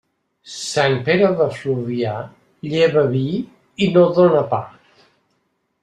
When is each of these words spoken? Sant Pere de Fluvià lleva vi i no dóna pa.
Sant 0.53 0.95
Pere 1.09 1.27
de 1.41 1.47
Fluvià 1.59 2.15
lleva 2.71 3.07
vi 3.15 3.25
i 3.89 3.93
no 3.99 4.11
dóna 4.21 4.45
pa. 4.57 4.65